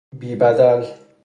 بی 0.19 0.35
بدل 0.35 0.87